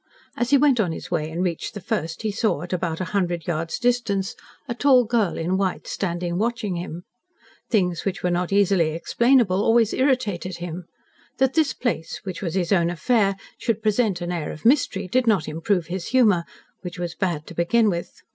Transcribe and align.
As 0.35 0.49
he 0.49 0.57
went 0.57 0.79
on 0.79 0.91
his 0.93 1.11
way 1.11 1.29
and 1.29 1.43
reached 1.43 1.75
the 1.75 1.79
first, 1.79 2.23
he 2.23 2.31
saw 2.31 2.63
at 2.63 2.73
about 2.73 2.99
a 2.99 3.03
hundred 3.13 3.45
yards 3.45 3.77
distance 3.77 4.35
a 4.67 4.73
tall 4.73 5.03
girl 5.05 5.37
in 5.37 5.57
white 5.57 5.85
standing 5.85 6.39
watching 6.39 6.75
him. 6.75 7.03
Things 7.69 8.03
which 8.03 8.23
were 8.23 8.31
not 8.31 8.51
easily 8.51 8.95
explainable 8.95 9.63
always 9.63 9.93
irritated 9.93 10.57
him. 10.57 10.85
That 11.37 11.53
this 11.53 11.73
place 11.73 12.19
which 12.23 12.41
was 12.41 12.55
his 12.55 12.71
own 12.71 12.89
affair 12.89 13.35
should 13.59 13.83
present 13.83 14.21
an 14.21 14.31
air 14.31 14.51
of 14.51 14.65
mystery, 14.65 15.07
did 15.07 15.27
not 15.27 15.47
improve 15.47 15.85
his 15.85 16.07
humour, 16.07 16.45
which 16.81 16.97
was 16.97 17.13
bad 17.13 17.45
to 17.45 17.53
begin 17.53 17.87
with. 17.87 18.11